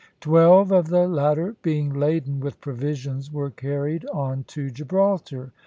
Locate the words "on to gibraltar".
4.07-5.51